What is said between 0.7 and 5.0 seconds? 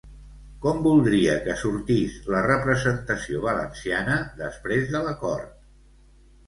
voldria que sortís la representació valenciana després